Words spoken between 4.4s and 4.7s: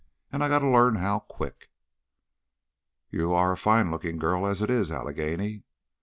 as